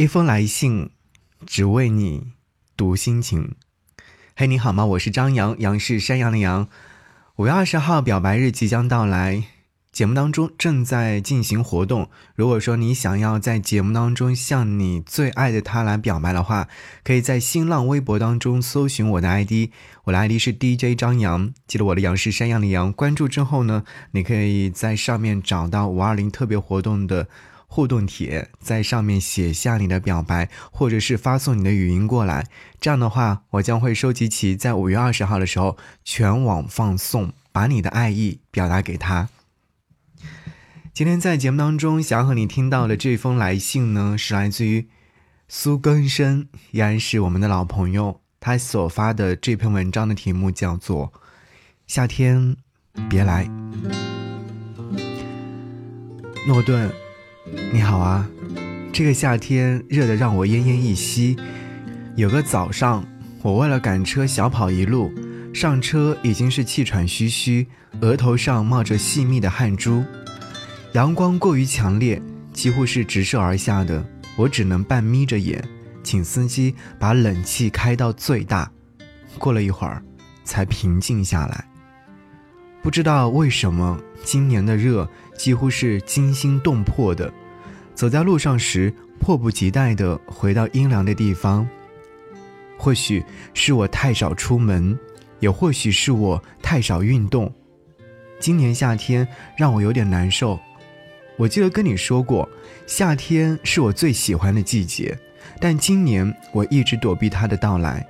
[0.00, 0.88] 一封来信，
[1.44, 2.28] 只为你
[2.74, 3.54] 读心情。
[4.34, 4.86] 嘿，你好吗？
[4.86, 6.68] 我是张扬，杨是山羊的羊。
[7.36, 9.44] 五月二十号表白日即将到来，
[9.92, 12.08] 节目当中正在进行活动。
[12.34, 16.66] 如果说你想要在节目当中向你最爱的他来表白的话，
[17.04, 19.68] 可以在新浪微博当中搜寻我的 ID，
[20.04, 21.52] 我的 ID 是 DJ 张扬。
[21.66, 27.28] 记得我的杨是山羊的羊，关注之后呢，你可以在上面找到五二零特别活动的。
[27.72, 32.44] 互动帖，在上面写下你的表白，或者是发送你的语音过来。
[32.80, 39.28] 这样的话，我将会收集起，在五月二十号的时候全网放送，把你的爱意表达给他。
[40.92, 44.88] 今天在节目当中，想和你听到的这封来信呢，是来自于
[45.46, 48.20] 苏根生，依然是我们的老朋友。
[48.40, 51.06] 他所发的这篇文章的题目叫做
[51.86, 52.56] 《夏天
[53.08, 53.44] 别来》，
[56.48, 56.90] 诺顿。
[57.72, 58.28] 你好啊，
[58.92, 61.36] 这个夏天热得让我奄奄一息。
[62.14, 63.04] 有个早上，
[63.42, 65.12] 我为了赶车小跑一路，
[65.52, 67.66] 上车已经是气喘吁吁，
[68.00, 70.04] 额头上冒着细密的汗珠。
[70.92, 72.20] 阳光过于强烈，
[72.52, 74.04] 几乎是直射而下的，
[74.36, 75.62] 我只能半眯着眼，
[76.02, 78.70] 请司机把冷气开到最大。
[79.38, 80.02] 过了一会儿，
[80.44, 81.64] 才平静下来。
[82.82, 87.30] 不知道为什么，今年的热几乎是惊心动魄的。
[87.94, 91.68] 走在路上时，迫不及待地回到阴凉的地方。
[92.78, 94.98] 或许是我太少出门，
[95.40, 97.52] 也或许是我太少运动。
[98.38, 100.58] 今年夏天让我有点难受。
[101.36, 102.48] 我记得跟你说过，
[102.86, 105.18] 夏天是我最喜欢的季节，
[105.60, 108.06] 但今年我一直躲避它的到来。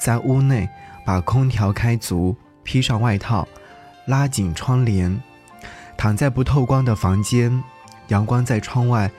[0.00, 0.66] 在屋内，
[1.04, 3.46] 把空调开足，披上外套，
[4.06, 5.22] 拉紧窗帘，
[5.96, 7.62] 躺在不透光的房间。
[8.08, 9.10] 阳光在窗外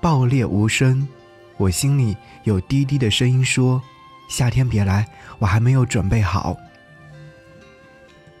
[0.00, 1.06] 爆裂无声，
[1.56, 3.82] 我心里有低低的声音说
[4.30, 5.06] ：“夏天别来，
[5.38, 6.56] 我还没有准备好。”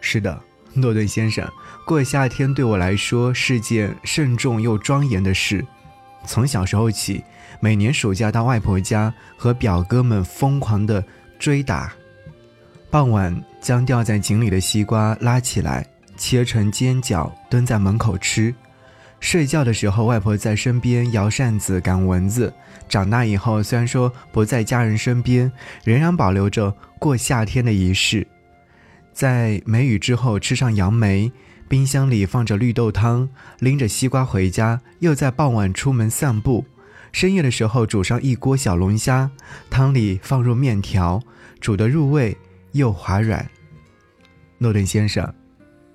[0.00, 0.40] 是的，
[0.72, 1.46] 诺顿先生，
[1.84, 5.66] 过夏天对我来说是件慎重又庄严的事。
[6.24, 7.22] 从小时候起，
[7.60, 11.04] 每年暑假到外婆家和表哥们疯狂的
[11.38, 11.92] 追打，
[12.90, 18.54] 傍晚将掉在井里的西瓜拉起来，切成尖角，蹲在门口吃。
[19.20, 22.52] 睡觉的时候，外婆在身边摇扇子赶蚊子。
[22.88, 25.52] 长大以后，虽然说不在家人身边，
[25.84, 28.26] 仍然保留着过夏天的仪式。
[29.12, 31.30] 在梅雨之后，吃上杨梅，
[31.68, 33.28] 冰箱里放着绿豆汤，
[33.58, 36.64] 拎着西瓜回家，又在傍晚出门散步。
[37.12, 39.30] 深夜的时候，煮上一锅小龙虾，
[39.68, 41.20] 汤里放入面条，
[41.60, 42.34] 煮得入味
[42.72, 43.48] 又滑软。
[44.58, 45.34] 诺顿先生。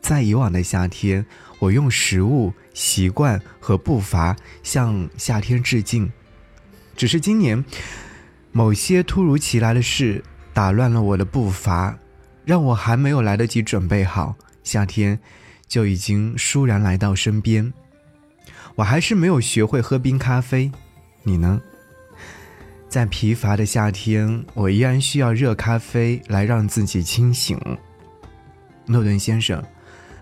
[0.02, 1.26] 在以往的夏天，
[1.60, 6.12] 我用食物、习惯和步伐向夏天致敬。
[6.98, 7.64] 只是今年，
[8.52, 10.22] 某些突如其来的事
[10.54, 11.98] 打乱了我的步伐，
[12.44, 15.18] 让我还没有来得及准备好，夏天
[15.70, 17.72] 就已经倏然来到身边。
[18.76, 20.70] 我还是没有学会喝冰咖啡，
[21.24, 21.62] 你呢？
[22.94, 27.60] 在疲乏的夏天，我依然需要热咖啡来让自己清醒。
[28.86, 29.64] 诺顿先生。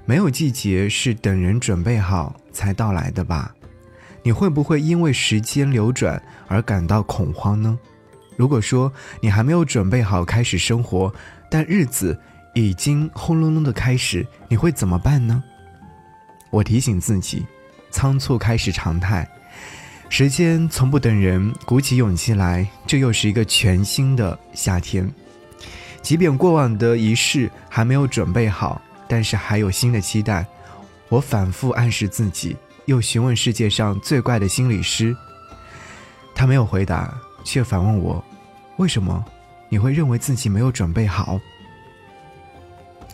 [0.05, 3.53] 没有季节是等人准备好才到来的吧？
[4.23, 7.77] 你会不会因为时间流转而感到恐慌呢？
[8.37, 8.89] 如果说
[9.19, 11.13] 你还没有准备好开始生活，
[11.49, 12.17] 但日子
[12.55, 15.43] 已经轰隆隆的开始，你会怎么办呢？
[16.49, 17.45] 我提醒自己，
[17.89, 19.29] 仓促开始常态，
[20.11, 25.09] 时间从不等人，鼓起勇气来，这又是一个全新的夏天。
[26.01, 28.81] 即便过往的仪式还没有准备好。
[29.07, 30.45] 但是还有新的期待，
[31.07, 35.15] 我反复暗示自己，又询问世界上最怪的心理师。
[36.35, 38.21] 他没有回答，却反问我
[38.77, 39.23] ：“为什么
[39.69, 41.39] 你会认为自己没有准备好？”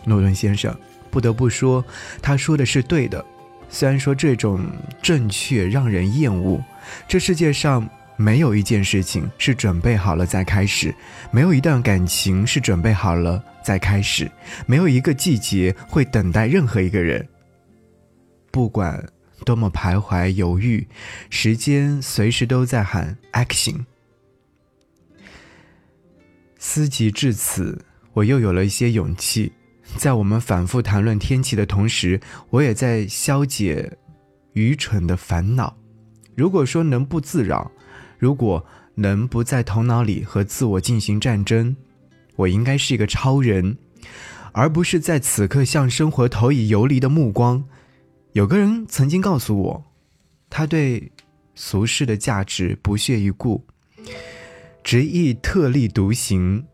[0.03, 0.75] 诺顿先生，
[1.11, 1.85] 不得不说，
[2.23, 3.23] 他说的是对的。
[3.69, 4.65] 虽然说这种
[5.01, 6.63] 正确让人厌恶，
[7.07, 7.87] 这世界上。
[8.19, 10.91] 没有一件事情是准备好了再开始，
[11.29, 14.27] 没有一段感情是准备好了再开始，
[14.65, 17.27] 没有一个季节会等待任何一个人。
[18.49, 19.07] 不管
[19.45, 20.87] 多么徘徊犹豫，
[21.29, 23.85] 时间随时都在喊 action。
[26.57, 29.53] 思及至此，我又有了一些勇气。
[29.95, 32.19] 在我们反复谈论天气的同时，
[32.49, 33.97] 我也在消解
[34.53, 35.75] 愚蠢的烦恼。
[36.35, 37.71] 如果说能不自扰。
[38.19, 41.75] 如果能不在头脑里和自我进行战争，
[42.35, 43.77] 我应该是一个超人，
[44.53, 47.63] 而不是在此刻向生活投以游离的目光。
[48.31, 49.85] 有个人曾经告诉我，
[50.49, 51.11] 他对
[51.53, 53.63] 俗世的价值不屑一顾，
[54.83, 56.65] 执意特立独行。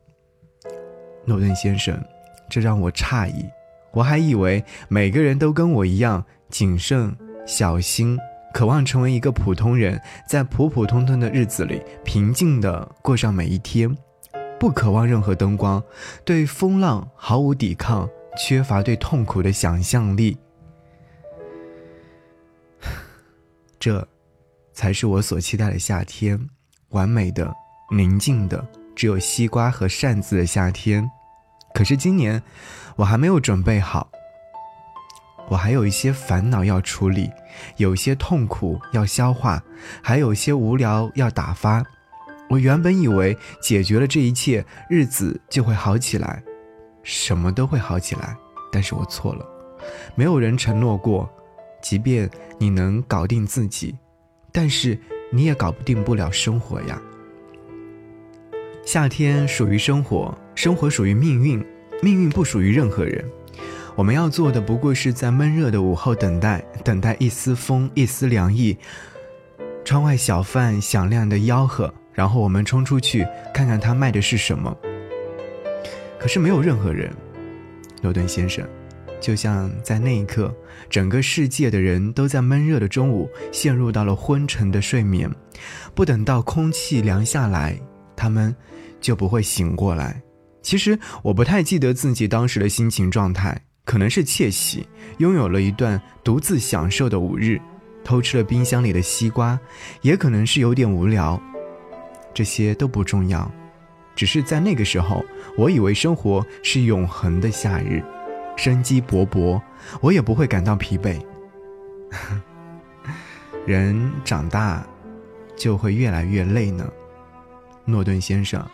[1.25, 2.01] 诺顿先生，
[2.49, 3.45] 这让我诧异。
[3.91, 8.17] 我还以为每个人都跟我一样谨慎小心，
[8.53, 13.95] 渴望成为一个普通人，在普普通通的日子里平静地过上每一天，
[14.59, 15.83] 不渴望任何灯光，
[16.25, 20.37] 对风浪毫无抵抗，缺乏对痛苦的想象力。
[23.79, 24.07] 这，
[24.73, 26.39] 才是我所期待的夏天，
[26.89, 27.53] 完美的、
[27.91, 31.07] 宁静的，只有西瓜和扇子的夏天。
[31.73, 32.41] 可是今年，
[32.95, 34.09] 我还没有准备好。
[35.49, 37.29] 我还有一些烦恼要处理，
[37.77, 39.61] 有些痛苦要消化，
[40.01, 41.83] 还有些无聊要打发。
[42.49, 46.41] 我原本以为解决了这一切，日子就会好起来，
[47.03, 48.37] 什么都会好起来。
[48.71, 49.45] 但是我错了。
[50.15, 51.29] 没有人承诺过，
[51.81, 53.97] 即便你能搞定自己，
[54.51, 54.97] 但是
[55.31, 57.01] 你也搞不定不了生活呀。
[58.85, 60.33] 夏天属于生活。
[60.55, 61.63] 生活属于命运，
[62.01, 63.23] 命运不属于任何人。
[63.95, 68.77] 我们要做的不过是在闷热的午后等待，等待一丝风，一丝凉意。
[69.85, 74.75] 窗外小贩响亮的吆喝，然后我们冲出去看看他卖的是什么。
[76.17, 77.11] 可是没有任何人，
[78.01, 78.65] 罗顿先生，
[79.19, 80.55] 就像在那一刻，
[80.89, 85.29] 整个世界的人都在闷热的中午陷入到了昏沉的睡眠，
[85.93, 87.77] 不等到空气凉下来，
[88.15, 88.55] 他们
[89.01, 90.21] 就不会醒过来。
[90.63, 94.87] 其实我不太记得自己当时的心情状态，可能是窃喜，
[95.17, 97.61] 拥有了一段独自享受的五日，
[98.01, 99.59] 偷吃了冰箱里的西瓜，
[100.01, 101.39] 也可能是有点无聊，
[102.33, 103.51] 这些都不重要，
[104.15, 105.23] 只是在那个时候，
[105.57, 108.01] 我以为生活是永恒的夏日，
[108.55, 109.61] 生机勃勃，
[109.99, 111.21] 我也不会感到疲惫。
[113.65, 114.81] 人长大，
[115.57, 116.89] 就会越来越累呢，
[117.83, 118.65] 诺顿先生，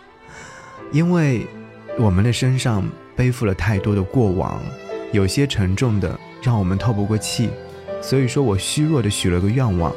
[0.92, 1.48] 因为。
[2.00, 4.64] 我们的身上背负了太多的过往，
[5.12, 7.50] 有些沉重的让我们透不过气，
[8.02, 9.94] 所以说我虚弱的许了个愿望，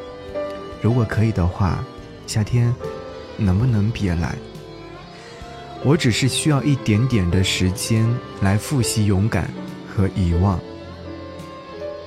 [0.81, 1.85] 如果可以的话，
[2.27, 2.75] 夏天
[3.37, 4.35] 能不能别来？
[5.85, 8.05] 我只是需要一点点的时间
[8.41, 9.49] 来复习勇敢
[9.89, 10.59] 和遗忘。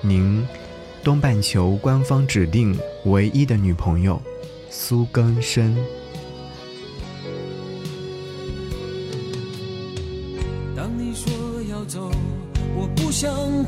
[0.02, 0.46] 您，
[1.06, 4.22] 东半球官方指定唯一的女朋友，
[4.70, 5.74] 苏更生。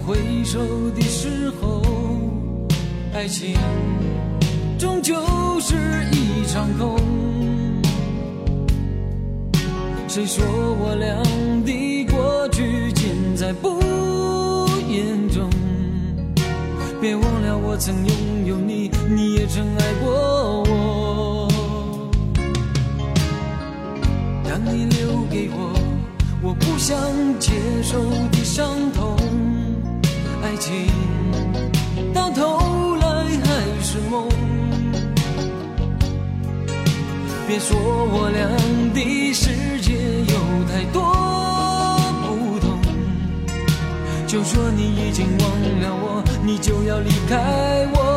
[0.07, 0.15] 回
[0.45, 0.57] 首
[0.92, 1.81] 的时候，
[3.13, 3.57] 爱情
[4.80, 5.13] 终究
[5.59, 5.75] 是
[6.13, 6.95] 一场空。
[10.07, 11.21] 谁说我俩
[11.65, 13.81] 的过去尽在不
[14.88, 15.50] 言中？
[17.01, 21.50] 别忘了我曾拥有你，你也曾爱过我。
[24.45, 25.77] 当你留给我
[26.42, 26.98] 我不想
[27.39, 27.51] 接
[27.83, 28.01] 受
[28.31, 29.18] 的伤痛。
[30.48, 30.88] 爱情
[32.14, 33.06] 到头来
[33.44, 33.48] 还
[33.84, 34.30] 是梦，
[37.46, 38.48] 别说我俩
[38.94, 39.52] 的世
[39.82, 39.92] 界
[40.24, 40.36] 有
[40.72, 41.04] 太多
[42.24, 42.80] 不同，
[44.26, 45.50] 就说你已经忘
[45.82, 48.17] 了我，你就要离开我。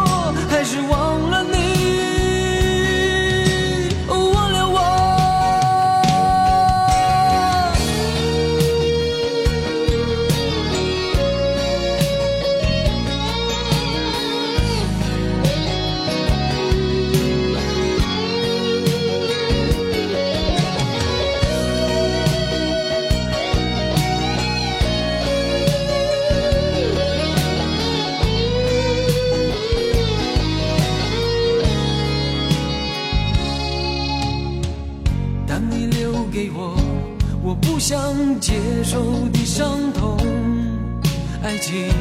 [41.61, 41.93] 情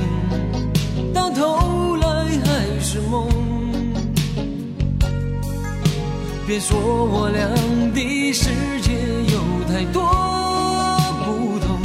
[1.13, 2.07] 到头来
[2.45, 3.29] 还是梦。
[6.47, 7.47] 别说我俩
[7.95, 8.49] 的世
[8.81, 8.95] 界
[9.31, 9.39] 有
[9.69, 10.03] 太多
[11.25, 11.79] 不同，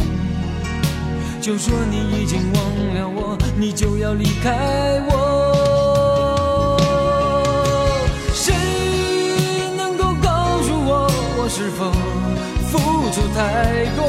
[1.42, 2.64] 就说你已经忘
[2.96, 5.12] 了我，你就要离开我。
[8.34, 8.56] 谁
[9.76, 11.92] 能够告诉我，我是否
[12.72, 12.80] 付
[13.12, 14.02] 出太多？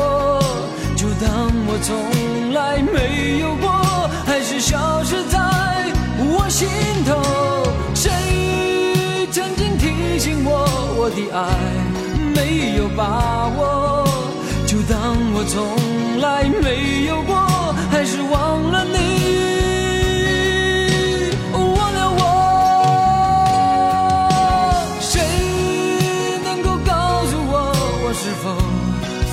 [0.97, 1.27] 就当
[1.67, 1.95] 我从
[12.97, 14.07] 把握？
[14.67, 14.99] 就当
[15.35, 17.37] 我从来没有过，
[17.91, 18.97] 还是忘了你。
[21.53, 22.23] 忘了我，
[25.01, 25.21] 谁
[26.43, 27.55] 能够告诉我，
[28.03, 28.45] 我是否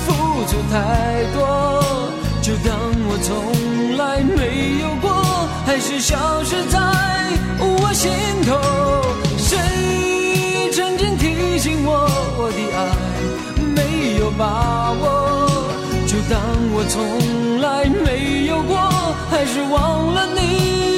[0.04, 0.12] 付
[0.46, 0.74] 出太
[1.32, 1.40] 多？
[2.42, 2.70] 就当
[3.08, 5.08] 我从来没有过，
[5.64, 6.78] 还是消失在
[7.58, 8.10] 我心
[8.46, 8.73] 头。
[16.30, 16.40] 当
[16.72, 18.76] 我从来没有过，
[19.30, 20.93] 还是忘了你。